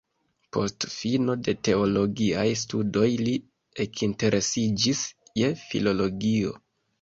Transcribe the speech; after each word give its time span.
Post 0.55 0.85
fino 0.93 1.33
de 1.47 1.53
teologiaj 1.67 2.45
studoj 2.61 3.09
li 3.27 3.35
ekinteresiĝis 3.85 5.05
je 5.43 5.53
filologio. 5.67 6.57